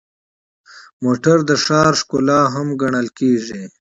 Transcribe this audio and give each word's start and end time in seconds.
موټر 1.03 1.37
د 1.49 1.51
ښار 1.63 1.93
ښکلا 1.99 2.41
هم 2.53 2.67
ګڼل 2.81 3.07
کېږي. 3.19 3.61